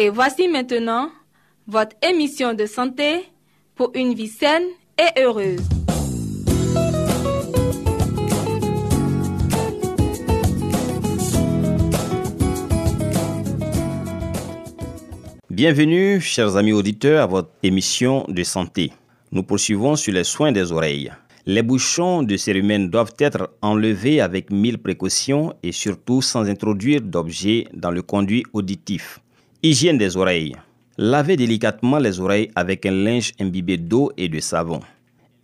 [0.00, 1.10] Et voici maintenant
[1.66, 3.24] votre émission de santé
[3.74, 4.62] pour une vie saine
[4.96, 5.58] et heureuse.
[15.50, 18.92] Bienvenue, chers amis auditeurs, à votre émission de santé.
[19.32, 21.10] Nous poursuivons sur les soins des oreilles.
[21.44, 27.66] Les bouchons de cérumen doivent être enlevés avec mille précautions et surtout sans introduire d'objets
[27.74, 29.18] dans le conduit auditif.
[29.60, 30.54] Hygiène des oreilles.
[30.98, 34.78] Lavez délicatement les oreilles avec un linge imbibé d'eau et de savon.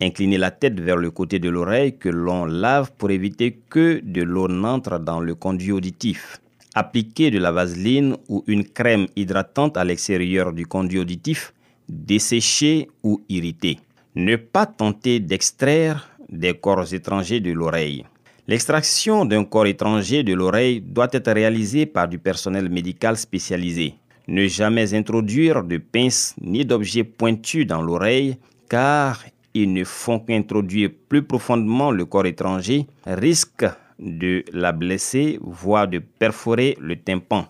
[0.01, 4.21] Inclinez la tête vers le côté de l'oreille que l'on lave pour éviter que de
[4.21, 6.39] l'eau n'entre dans le conduit auditif.
[6.75, 11.53] Appliquez de la vaseline ou une crème hydratante à l'extérieur du conduit auditif,
[11.89, 13.79] desséché ou irrité.
[14.15, 18.05] Ne pas tenter d'extraire des corps étrangers de l'oreille.
[18.47, 23.95] L'extraction d'un corps étranger de l'oreille doit être réalisée par du personnel médical spécialisé.
[24.27, 28.37] Ne jamais introduire de pinces ni d'objets pointus dans l'oreille
[28.69, 33.65] car ils ne font qu'introduire plus profondément le corps étranger, risque
[33.99, 37.47] de la blesser, voire de perforer le tympan.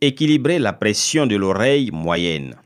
[0.00, 2.56] Équilibrer la pression de l'oreille moyenne.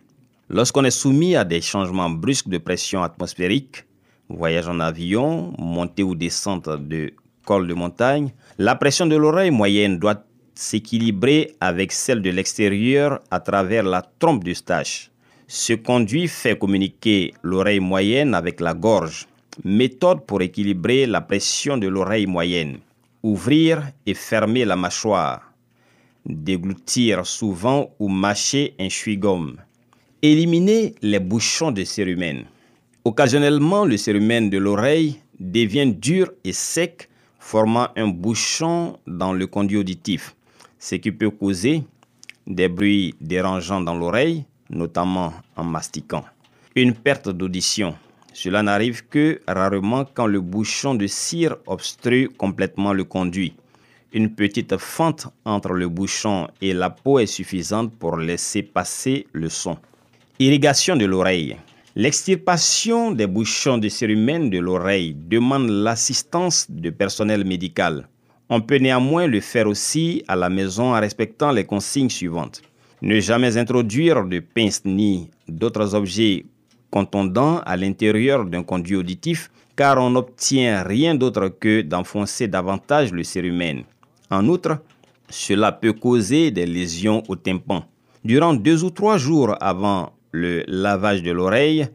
[0.49, 3.85] Lorsqu'on est soumis à des changements brusques de pression atmosphérique,
[4.29, 7.13] voyage en avion, montée ou descente de
[7.45, 13.41] col de montagne, la pression de l'oreille moyenne doit s'équilibrer avec celle de l'extérieur à
[13.41, 15.11] travers la trompe d'Eustache.
[15.47, 19.27] Ce conduit fait communiquer l'oreille moyenne avec la gorge.
[19.65, 22.79] Méthode pour équilibrer la pression de l'oreille moyenne.
[23.23, 25.53] Ouvrir et fermer la mâchoire.
[26.25, 29.57] Déglutir souvent ou mâcher un chewing-gum.
[30.23, 32.45] Éliminer les bouchons de cérumen.
[33.05, 37.09] Occasionnellement, le cérumen de l'oreille devient dur et sec,
[37.41, 40.37] formant un bouchon dans le conduit auditif,
[40.83, 41.85] ce qui peut causer
[42.45, 46.25] des bruits dérangeants dans l'oreille, notamment en mastiquant.
[46.75, 47.95] Une perte d'audition.
[48.33, 53.55] Cela n'arrive que rarement quand le bouchon de cire obstrue complètement le conduit.
[54.13, 59.49] Une petite fente entre le bouchon et la peau est suffisante pour laisser passer le
[59.49, 59.79] son.
[60.41, 61.57] Irrigation de l'oreille.
[61.95, 68.09] L'extirpation des bouchons de cérumen de l'oreille demande l'assistance de personnel médical.
[68.55, 72.61] On peut néanmoins le faire aussi à la maison en respectant les consignes suivantes.
[73.01, 76.45] Ne jamais introduire de pinces ni d'autres objets
[76.91, 83.25] contondants à l'intérieur d'un conduit auditif car on n'obtient rien d'autre que d'enfoncer davantage le
[83.25, 83.85] cérumen.
[84.31, 84.83] En outre,
[85.31, 87.87] cela peut causer des lésions au tympan.
[88.23, 91.89] Durant deux ou trois jours avant le lavage de l'oreille,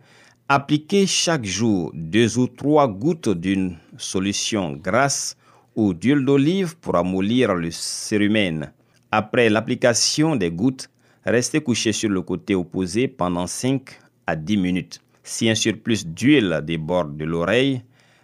[0.49, 5.36] appliquez chaque jour deux ou trois gouttes d'une solution grasse
[5.77, 8.73] ou d'huile d'olive pour amollir le cérumen.
[9.11, 10.89] Après l'application des gouttes,
[11.23, 13.81] restez couché sur le côté opposé pendant 5
[14.25, 14.99] à 10 minutes.
[15.23, 17.83] Si un surplus d'huile déborde de l'oreille,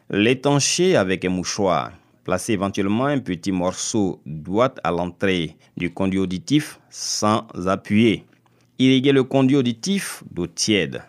[0.10, 1.92] l'étanchez avec un mouchoir.
[2.24, 8.26] Placez éventuellement un petit morceau d'ouate à l'entrée du conduit auditif sans appuyer.
[8.80, 11.04] Irriguez le conduit auditif d'eau tiède,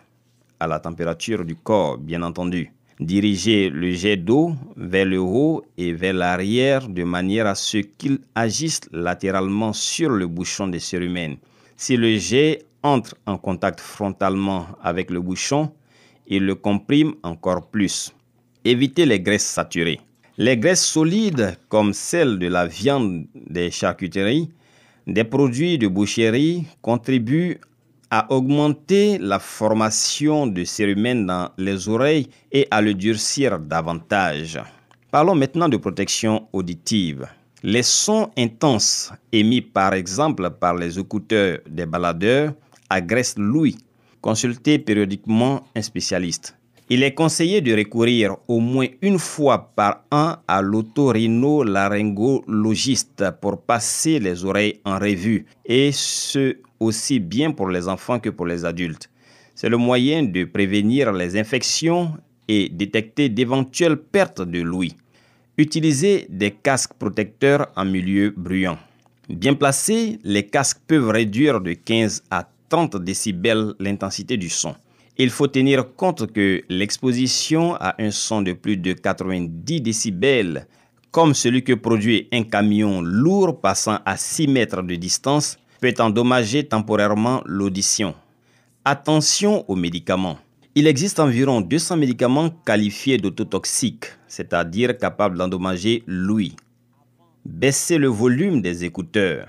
[0.59, 2.74] à la température du corps, bien entendu.
[2.99, 8.19] Dirigez le jet d'eau vers le haut et vers l'arrière de manière à ce qu'il
[8.35, 11.35] agisse latéralement sur le bouchon des cérumen.
[11.75, 15.73] Si le jet entre en contact frontalement avec le bouchon,
[16.27, 18.13] il le comprime encore plus.
[18.63, 19.99] Évitez les graisses saturées.
[20.37, 24.49] Les graisses solides, comme celles de la viande des charcuteries,
[25.05, 27.59] des produits de boucherie, contribuent
[28.09, 34.59] à augmenter la formation de cérumen dans les oreilles et à le durcir davantage.
[35.11, 37.27] Parlons maintenant de protection auditive.
[37.63, 42.53] Les sons intenses émis par exemple par les écouteurs des baladeurs
[42.89, 43.77] agressent l'ouïe.
[44.21, 46.55] Consultez périodiquement un spécialiste.
[46.87, 54.19] Il est conseillé de recourir au moins une fois par an à l'otorhino-laryngologiste pour passer
[54.19, 59.09] les oreilles en revue, et ce aussi bien pour les enfants que pour les adultes.
[59.53, 62.11] C'est le moyen de prévenir les infections
[62.47, 64.95] et détecter d'éventuelles pertes de l'ouïe.
[65.57, 68.77] Utilisez des casques protecteurs en milieu bruyant.
[69.29, 74.75] Bien placés, les casques peuvent réduire de 15 à 30 décibels l'intensité du son.
[75.17, 80.67] Il faut tenir compte que l'exposition à un son de plus de 90 décibels,
[81.11, 86.65] comme celui que produit un camion lourd passant à 6 mètres de distance, peut endommager
[86.65, 88.15] temporairement l'audition.
[88.83, 90.37] Attention aux médicaments.
[90.75, 96.55] Il existe environ 200 médicaments qualifiés d'autotoxiques, c'est-à-dire capables d'endommager l'ouïe.
[97.45, 99.47] Baissez le volume des écouteurs.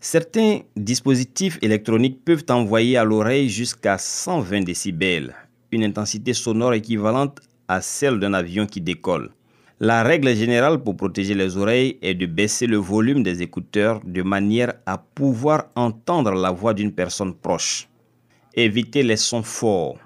[0.00, 5.34] Certains dispositifs électroniques peuvent envoyer à l'oreille jusqu'à 120 décibels,
[5.72, 9.30] une intensité sonore équivalente à celle d'un avion qui décolle.
[9.80, 14.22] La règle générale pour protéger les oreilles est de baisser le volume des écouteurs de
[14.22, 17.88] manière à pouvoir entendre la voix d'une personne proche.
[18.54, 19.98] Évitez les sons forts.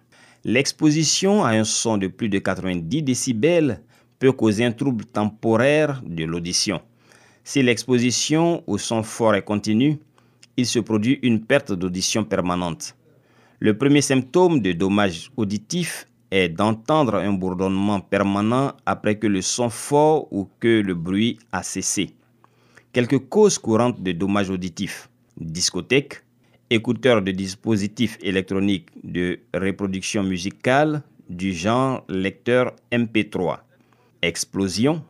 [0.45, 3.81] L'exposition à un son de plus de 90 décibels
[4.19, 6.83] peut causer un trouble temporaire de l'audition.
[7.43, 9.99] Si l'exposition au son fort est continue,
[10.59, 12.95] il se produit une perte d'audition permanente.
[13.59, 19.69] Le premier symptôme de dommage auditif est d'entendre un bourdonnement permanent après que le son
[19.69, 22.15] fort ou que le bruit a cessé.
[22.93, 26.23] Quelques causes courantes de dommages auditifs discothèque,
[26.71, 33.59] écouteurs de dispositifs électroniques de reproduction musicale du genre lecteur MP3,
[34.23, 35.03] explosion,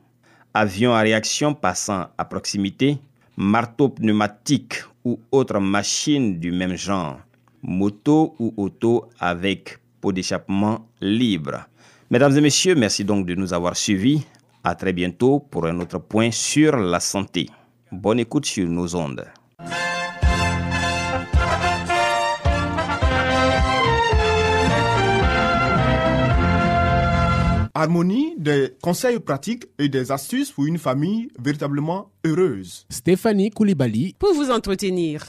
[0.54, 2.98] avion à réaction passant à proximité,
[3.36, 7.20] marteau pneumatique ou autre machine du même genre,
[7.62, 11.64] moto ou auto avec pot d'échappement libre.
[12.10, 14.26] Mesdames et messieurs, merci donc de nous avoir suivis.
[14.64, 17.48] À très bientôt pour un autre point sur la santé.
[17.90, 19.24] Bonne écoute sur nos ondes.
[27.74, 32.86] Harmonie, des conseils pratiques et des astuces pour une famille véritablement heureuse.
[32.90, 34.14] Stéphanie Koulibaly.
[34.18, 35.24] Pour vous entretenir.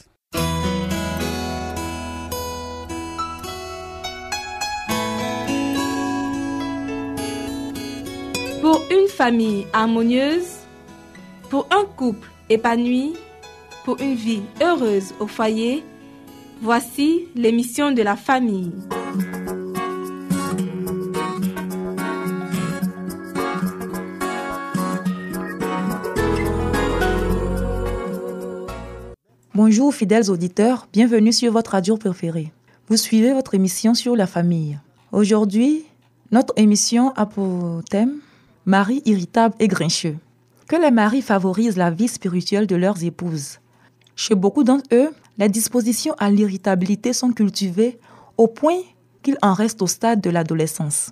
[8.64, 10.48] Pour une famille harmonieuse,
[11.50, 13.12] pour un couple épanoui,
[13.84, 15.84] pour une vie heureuse au foyer,
[16.62, 18.72] voici l'émission de la famille.
[29.54, 32.54] Bonjour fidèles auditeurs, bienvenue sur votre radio préférée.
[32.88, 34.80] Vous suivez votre émission sur la famille.
[35.12, 35.84] Aujourd'hui,
[36.32, 38.22] notre émission a pour thème
[38.66, 40.16] Marie irritable et grincheux.
[40.70, 43.60] Que les maris favorisent la vie spirituelle de leurs épouses.
[44.16, 48.00] Chez beaucoup d'entre eux, les dispositions à l'irritabilité sont cultivées
[48.38, 48.80] au point
[49.22, 51.12] qu'ils en restent au stade de l'adolescence.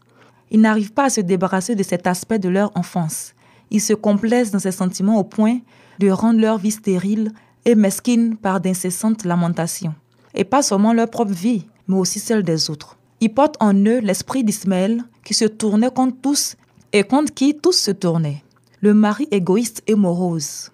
[0.50, 3.33] Ils n'arrivent pas à se débarrasser de cet aspect de leur enfance.
[3.69, 5.59] Ils se complaisent dans ces sentiments au point
[6.00, 7.34] de rendre leur vie stérile
[7.65, 9.96] et mesquines par d'incessantes lamentations.
[10.34, 12.98] Et pas seulement leur propre vie, mais aussi celle des autres.
[13.20, 16.55] Ils portent en eux l'esprit d'Ismaël qui se tournait contre tous
[16.93, 18.43] et contre qui tous se tournaient.
[18.81, 20.71] Le mari égoïste et morose.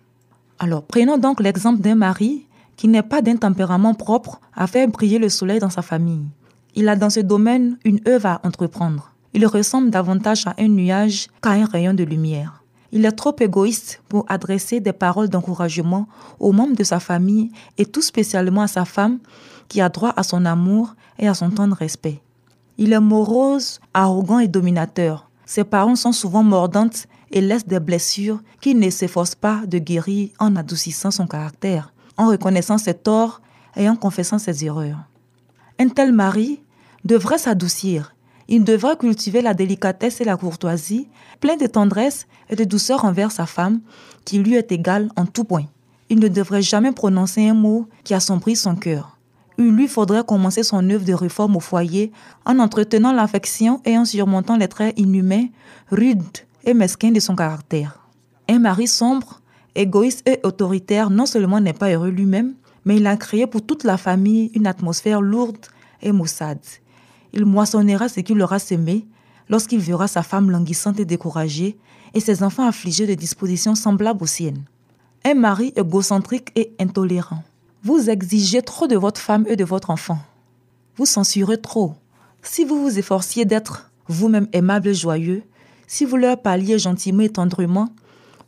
[0.59, 2.45] Alors prenons donc l'exemple d'un mari
[2.75, 6.25] qui n'est pas d'un tempérament propre à faire briller le soleil dans sa famille.
[6.75, 9.11] Il a dans ce domaine une œuvre à entreprendre.
[9.33, 12.63] Il ressemble davantage à un nuage qu'à un rayon de lumière.
[12.91, 16.07] Il est trop égoïste pour adresser des paroles d'encouragement
[16.39, 19.19] aux membres de sa famille et tout spécialement à sa femme
[19.67, 22.21] qui a droit à son amour et à son temps de respect.
[22.77, 25.26] Il est morose, arrogant et dominateur.
[25.47, 30.29] Ses paroles sont souvent mordantes et laissent des blessures qu'il ne s'efforce pas de guérir
[30.37, 33.41] en adoucissant son caractère, en reconnaissant ses torts
[33.75, 34.99] et en confessant ses erreurs.
[35.79, 36.61] Un tel mari
[37.03, 38.13] devrait s'adoucir
[38.47, 41.09] il devrait cultiver la délicatesse et la courtoisie,
[41.41, 43.81] plein de tendresse et de douceur envers sa femme,
[44.23, 45.65] qui lui est égale en tout point.
[46.09, 49.16] Il ne devrait jamais prononcer un mot qui assombrit son cœur.
[49.57, 52.11] Lui faudrait commencer son œuvre de réforme au foyer
[52.45, 55.47] en entretenant l'affection et en surmontant les traits inhumains,
[55.91, 56.23] rudes
[56.63, 57.99] et mesquins de son caractère.
[58.47, 59.41] Un mari sombre,
[59.73, 62.53] égoïste et autoritaire non seulement n'est pas heureux lui-même,
[62.85, 65.65] mais il a créé pour toute la famille une atmosphère lourde
[66.01, 66.59] et maussade.
[67.33, 69.07] Il moissonnera ce qu'il aura semé
[69.49, 71.77] lorsqu'il verra sa femme languissante et découragée
[72.13, 74.63] et ses enfants affligés de dispositions semblables aux siennes.
[75.25, 77.43] Un mari égocentrique et intolérant.
[77.87, 80.19] Vous exigez trop de votre femme et de votre enfant.
[80.97, 81.93] Vous censurez trop.
[82.41, 85.43] Si vous vous efforciez d'être vous-même aimable et joyeux,
[85.87, 87.87] si vous leur parliez gentiment et tendrement,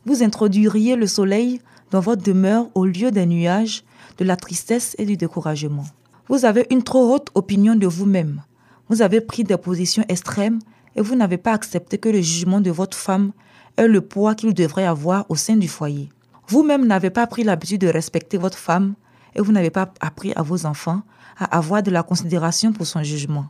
[0.04, 3.82] vous introduiriez le soleil dans votre demeure au lieu des nuages,
[4.18, 5.86] de la tristesse et du découragement.
[6.28, 8.42] Vous avez une trop haute opinion de vous-même.
[8.90, 10.58] Vous avez pris des positions extrêmes
[10.96, 13.32] et vous n'avez pas accepté que le jugement de votre femme
[13.78, 16.10] ait le poids qu'il devrait avoir au sein du foyer.
[16.46, 18.96] Vous-même n'avez pas pris l'habitude de respecter votre femme
[19.34, 21.02] et vous n'avez pas appris à vos enfants
[21.38, 23.46] à avoir de la considération pour son jugement.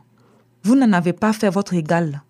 [0.63, 2.21] Vous n'en avez pas fait votre égal,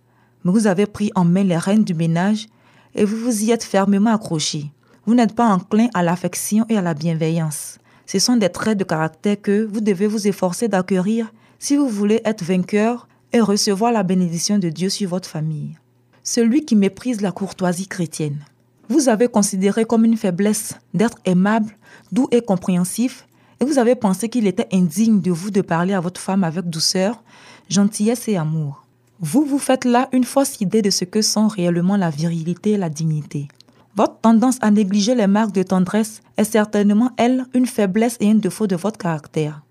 [0.43, 2.48] mais vous avez pris en main les rênes du ménage
[2.96, 4.72] et vous vous y êtes fermement accroché.
[5.05, 7.79] Vous n'êtes pas enclin à l'affection et à la bienveillance.
[8.05, 12.22] Ce sont des traits de caractère que vous devez vous efforcer d'acquérir si vous voulez
[12.25, 15.77] être vainqueur et recevoir la bénédiction de Dieu sur votre famille.
[16.24, 18.43] Celui qui méprise la courtoisie chrétienne.
[18.89, 21.77] Vous avez considéré comme une faiblesse d'être aimable,
[22.12, 23.25] doux et compréhensif,
[23.62, 26.68] et vous avez pensé qu'il était indigne de vous de parler à votre femme avec
[26.68, 27.24] douceur,
[27.70, 28.84] gentillesse et amour.
[29.20, 32.77] Vous vous faites là une fausse idée de ce que sont réellement la virilité et
[32.77, 33.48] la dignité.
[33.96, 38.36] Votre tendance à négliger les marques de tendresse est certainement, elle, une faiblesse et un
[38.36, 39.62] défaut de votre caractère.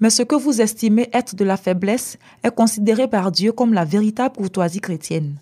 [0.00, 3.84] Mais ce que vous estimez être de la faiblesse est considéré par Dieu comme la
[3.84, 5.36] véritable courtoisie chrétienne,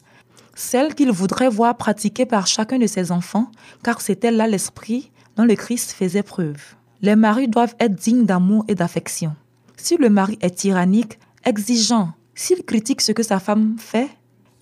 [0.55, 3.51] celle qu'il voudrait voir pratiquée par chacun de ses enfants,
[3.83, 6.75] car c'était là l'esprit dont le Christ faisait preuve.
[7.05, 9.37] Les maris doivent être dignes d'amour et d'affection.
[9.77, 14.09] Si le mari est tyrannique, exigeant, s'il critique ce que sa femme fait,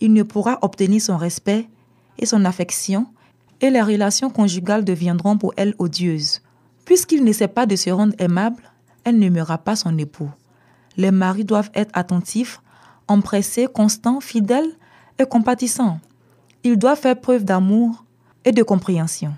[0.00, 1.68] il ne pourra obtenir son respect
[2.18, 3.06] et son affection,
[3.60, 6.42] et les relations conjugales deviendront pour elle odieuses.
[6.84, 8.64] Puisqu'il ne sait pas de se rendre aimable,
[9.04, 10.30] elle n'aimera pas son époux.
[10.96, 12.60] Les maris doivent être attentifs,
[13.06, 14.72] empressés, constants, fidèles
[15.20, 16.00] et compatissants.
[16.64, 18.04] Ils doivent faire preuve d'amour
[18.44, 19.32] et de compréhension.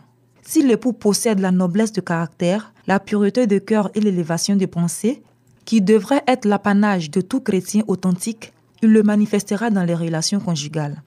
[0.47, 5.23] Si l'époux possède la noblesse de caractère, la pureté de cœur et l'élévation des pensées,
[5.65, 11.03] qui devrait être l'apanage de tout chrétien authentique, il le manifestera dans les relations conjugales.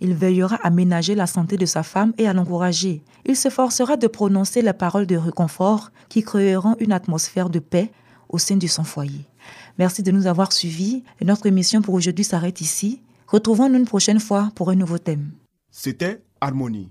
[0.00, 3.02] Il veillera à ménager la santé de sa femme et à l'encourager.
[3.24, 7.92] Il s'efforcera de prononcer les paroles de réconfort qui créeront une atmosphère de paix
[8.28, 9.26] au sein de son foyer.
[9.78, 13.02] Merci de nous avoir suivis et notre émission pour aujourd'hui s'arrête ici.
[13.28, 15.30] Retrouvons-nous une prochaine fois pour un nouveau thème.
[15.70, 16.90] C'était Harmonie.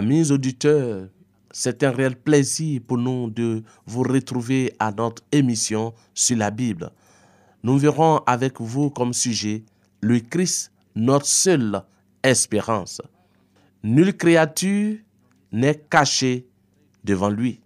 [0.00, 1.10] Amis auditeurs,
[1.50, 6.90] c'est un réel plaisir pour nous de vous retrouver à notre émission sur la Bible.
[7.62, 9.62] Nous verrons avec vous comme sujet
[10.00, 11.82] le Christ, notre seule
[12.22, 13.02] espérance.
[13.82, 14.96] Nulle créature
[15.52, 16.48] n'est cachée
[17.04, 17.60] devant lui,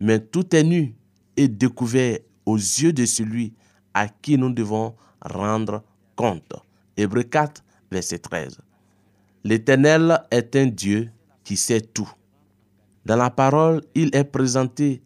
[0.00, 0.96] mais tout est nu
[1.36, 3.54] et découvert aux yeux de celui
[3.94, 5.84] à qui nous devons rendre
[6.16, 6.54] compte.
[6.96, 8.58] Hébreu 4, verset 13.
[9.44, 11.08] L'Éternel est un Dieu
[11.44, 12.10] qui sait tout.
[13.04, 15.02] Dans la parole, il est présenté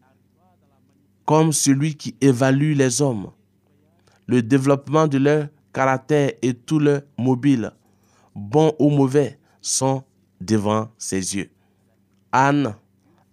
[1.25, 3.31] comme celui qui évalue les hommes,
[4.27, 7.71] le développement de leur caractère et tout leur mobile,
[8.33, 10.03] bon ou mauvais, sont
[10.39, 11.49] devant ses yeux.
[12.31, 12.75] Anne,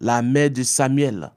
[0.00, 1.30] la mère de Samuel,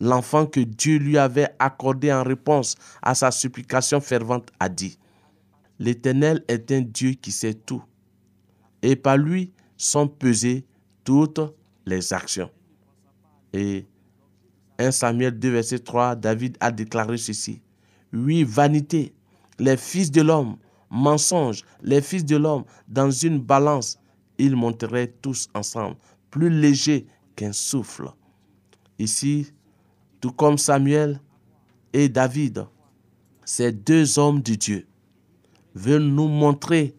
[0.00, 4.98] l'enfant que Dieu lui avait accordé en réponse à sa supplication fervente, a dit,
[5.78, 7.82] L'Éternel est un Dieu qui sait tout,
[8.82, 10.66] et par lui sont pesées
[11.04, 11.40] toutes
[11.86, 12.50] les actions.
[13.52, 13.86] Et
[14.78, 17.60] 1 Samuel 2, verset 3, David a déclaré ceci.
[18.12, 19.12] Oui, vanité,
[19.58, 20.56] les fils de l'homme,
[20.90, 23.98] mensonge, les fils de l'homme, dans une balance,
[24.38, 25.96] ils monteraient tous ensemble,
[26.30, 27.06] plus légers
[27.36, 28.10] qu'un souffle.
[28.98, 29.52] Ici,
[30.20, 31.20] tout comme Samuel
[31.92, 32.66] et David,
[33.44, 34.86] ces deux hommes de Dieu
[35.74, 36.94] veulent nous montrer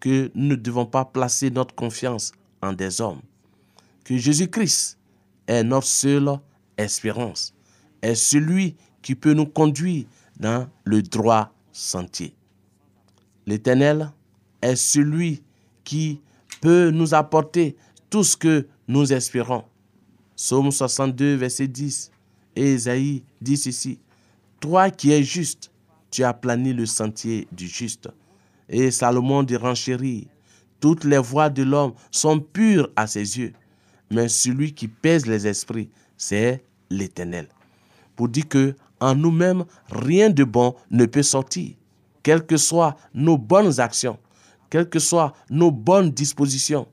[0.00, 2.32] que nous ne devons pas placer notre confiance
[2.62, 3.20] en des hommes,
[4.04, 4.98] que Jésus-Christ
[5.46, 6.38] est notre seule
[6.76, 7.54] espérance,
[8.02, 10.06] est celui qui peut nous conduire
[10.38, 12.34] dans le droit sentier.
[13.46, 14.10] L'Éternel
[14.62, 15.42] est celui
[15.84, 16.20] qui
[16.60, 17.76] peut nous apporter
[18.10, 19.64] tout ce que nous espérons.
[20.34, 22.10] Psaume 62, verset 10
[22.56, 24.00] et Isaïe dit ceci.
[24.60, 25.70] Toi qui es juste,
[26.10, 28.08] tu as plani le sentier du juste.
[28.68, 30.24] Et Salomon dit renchérir.
[30.80, 33.52] Toutes les voies de l'homme sont pures à ses yeux,
[34.10, 37.48] mais celui qui pèse les esprits, c'est l'Éternel.
[38.14, 41.74] Pour dire que en nous-mêmes, rien de bon ne peut sortir.
[42.22, 44.18] Quelles que soient nos bonnes actions,
[44.70, 46.88] quelles que soient nos bonnes dispositions,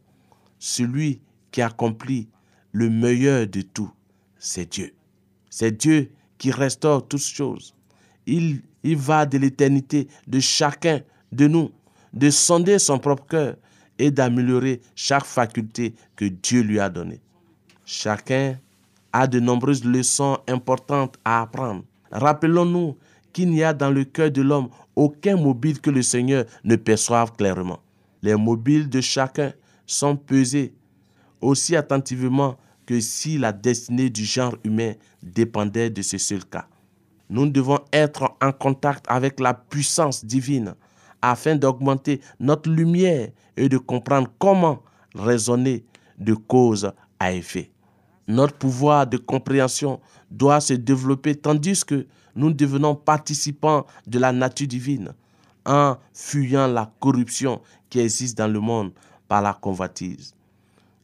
[0.60, 1.22] celui
[1.52, 2.28] qui accomplit
[2.72, 3.92] le meilleur de tout,
[4.38, 4.94] c'est Dieu.
[5.50, 7.74] C'est Dieu qui restaure toutes choses.
[8.26, 11.72] Il, il va de l'éternité de chacun de nous,
[12.14, 13.56] de sonder son propre cœur
[14.04, 17.22] et d'améliorer chaque faculté que Dieu lui a donnée.
[17.86, 18.60] Chacun
[19.14, 21.86] a de nombreuses leçons importantes à apprendre.
[22.12, 22.98] Rappelons-nous
[23.32, 24.68] qu'il n'y a dans le cœur de l'homme
[24.98, 27.80] aucun mobile que le Seigneur ne perçoive clairement.
[28.22, 29.54] Les mobiles de chacun
[29.86, 30.74] sont pesés
[31.40, 36.68] aussi attentivement que si la destinée du genre humain dépendait de ce seul cas.
[37.30, 40.76] Nous devons être en contact avec la puissance divine
[41.24, 44.84] afin d'augmenter notre lumière et de comprendre comment
[45.16, 45.86] raisonner
[46.20, 47.72] de cause à effet.
[48.28, 50.00] Notre pouvoir de compréhension
[50.30, 55.14] doit se développer tandis que nous devenons participants de la nature divine
[55.66, 58.92] en fuyant la corruption qui existe dans le monde
[59.30, 60.36] par la convoitise.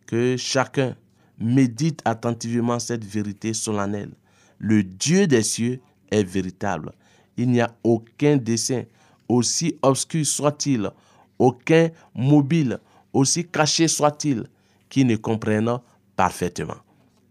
[0.06, 0.96] Que chacun
[1.40, 4.12] médite attentivement cette vérité solennelle.
[4.58, 5.80] Le Dieu des cieux
[6.12, 6.92] est véritable.
[7.38, 8.84] Il n'y a aucun dessein,
[9.30, 10.92] aussi obscur soit-il,
[11.38, 12.80] aucun mobile,
[13.14, 14.46] aussi caché soit-il,
[14.90, 15.80] qui ne comprenne
[16.16, 16.78] parfaitement.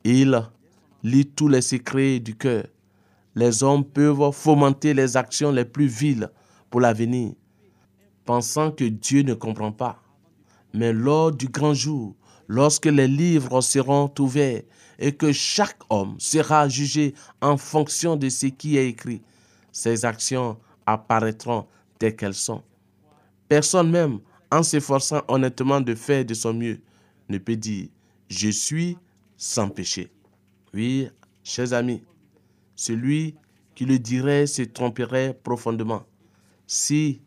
[0.04, 0.40] Il
[1.02, 2.64] lit tous les secrets du cœur.
[3.34, 6.30] Les hommes peuvent fomenter les actions les plus viles
[6.70, 7.32] pour l'avenir,
[8.24, 10.02] pensant que Dieu ne comprend pas.
[10.72, 12.14] Mais lors du grand jour,
[12.46, 14.62] lorsque les livres seront ouverts
[14.98, 19.22] et que chaque homme sera jugé en fonction de ce qui est écrit,
[19.72, 21.66] ses actions apparaîtront
[21.98, 22.62] telles qu'elles sont.
[23.48, 26.80] Personne même, en s'efforçant honnêtement de faire de son mieux,
[27.28, 27.88] ne peut dire
[28.28, 28.96] je suis
[29.37, 30.12] sans péché.
[30.74, 31.08] Oui,
[31.42, 32.02] chers amis,
[32.76, 33.37] celui
[33.74, 36.04] qui le dirait se tromperait profondément.
[36.66, 37.22] Si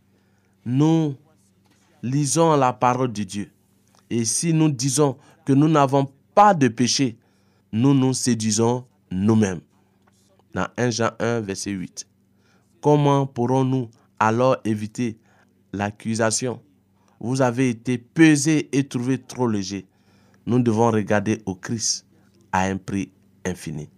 [0.66, 1.16] nous
[2.04, 3.52] lisons la parole de Dieu
[4.10, 7.18] et si nous disons que nous n'avons pas de péché,
[7.72, 9.62] nous nous séduisons nous-mêmes.
[10.54, 12.08] Dans 1 Jean 1, verset 8.
[12.82, 13.90] Comment pourrons-nous
[14.22, 15.18] alors éviter
[15.74, 16.62] l'accusation
[17.20, 19.88] Vous avez été pesé et trouvé trop léger.
[20.46, 22.06] Nous devons regarder au Christ
[22.52, 23.12] à un prix
[23.44, 23.90] infini.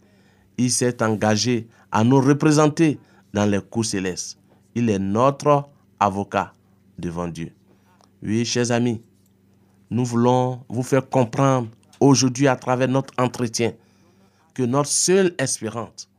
[0.58, 3.00] Il s'est engagé à nous représenter
[3.34, 4.40] dans les coups célestes.
[4.76, 5.68] Il est notre
[6.00, 6.54] avocat
[6.98, 7.52] devant Dieu.
[8.22, 9.02] Oui, chers amis,
[9.90, 11.68] nous voulons vous faire comprendre
[12.00, 13.74] aujourd'hui à travers notre entretien
[14.54, 16.10] que notre seule espérance,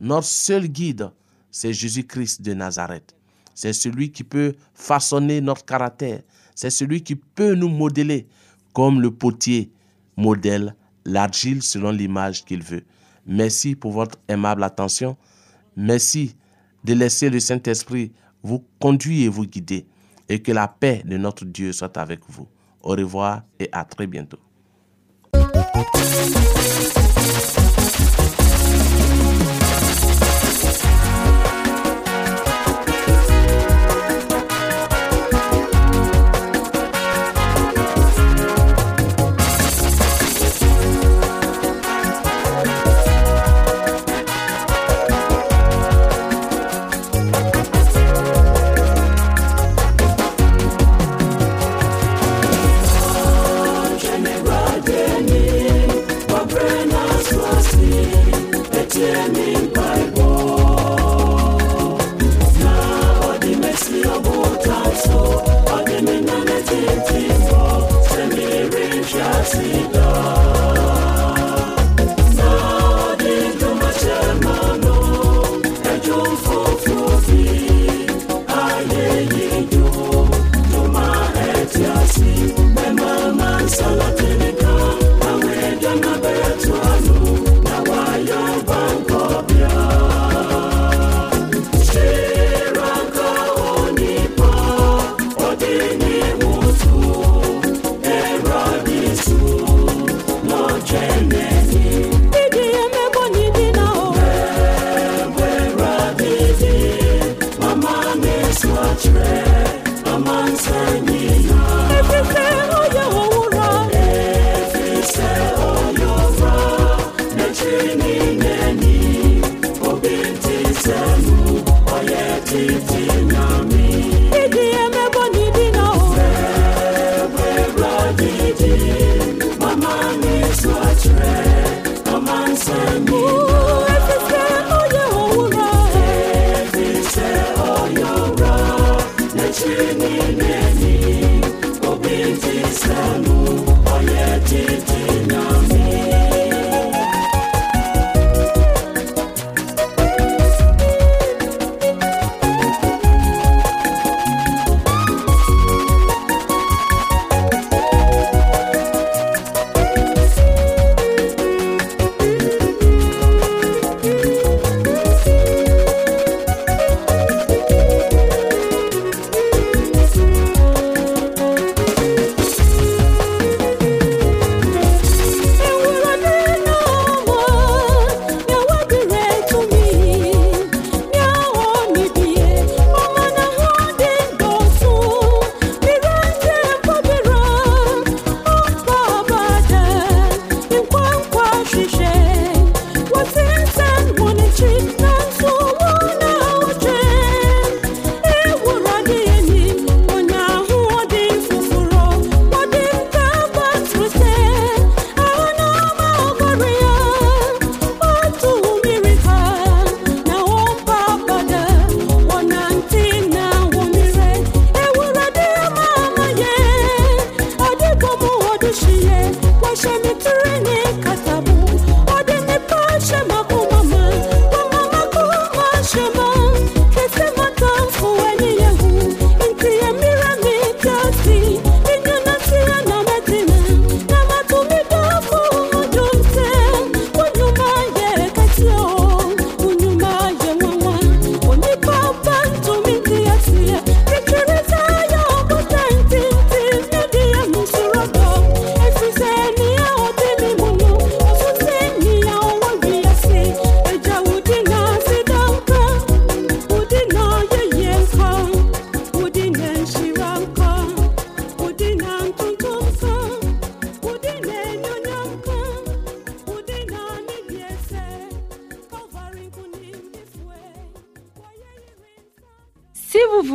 [0.00, 1.10] notre seul guide,
[1.52, 3.14] c'est Jésus-Christ de Nazareth.
[3.54, 6.22] C'est celui qui peut façonner notre caractère.
[6.54, 8.26] C'est celui qui peut nous modeler
[8.72, 9.70] comme le potier
[10.16, 12.84] modèle l'argile selon l'image qu'il veut.
[13.26, 15.16] Merci pour votre aimable attention.
[15.76, 16.36] Merci
[16.84, 18.12] de laisser le Saint-Esprit
[18.42, 19.86] vous conduire et vous guider.
[20.28, 22.48] Et que la paix de notre Dieu soit avec vous.
[22.82, 24.38] Au revoir et à très bientôt.